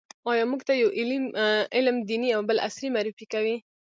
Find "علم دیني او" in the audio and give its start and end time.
1.77-2.41